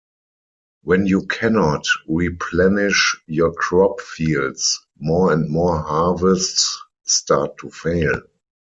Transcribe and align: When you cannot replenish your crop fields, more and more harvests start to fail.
When 0.81 1.05
you 1.05 1.27
cannot 1.27 1.85
replenish 2.07 3.21
your 3.27 3.53
crop 3.53 4.01
fields, 4.01 4.79
more 4.97 5.31
and 5.31 5.47
more 5.47 5.79
harvests 5.79 6.75
start 7.05 7.59
to 7.59 7.69
fail. 7.69 8.21